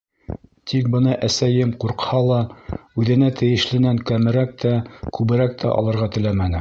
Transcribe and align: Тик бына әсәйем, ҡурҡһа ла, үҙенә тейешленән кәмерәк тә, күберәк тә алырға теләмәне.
Тик 0.69 0.87
бына 0.93 1.11
әсәйем, 1.27 1.73
ҡурҡһа 1.83 2.21
ла, 2.29 2.39
үҙенә 3.03 3.29
тейешленән 3.43 4.01
кәмерәк 4.11 4.57
тә, 4.65 4.73
күберәк 5.19 5.55
тә 5.65 5.75
алырға 5.77 6.11
теләмәне. 6.17 6.59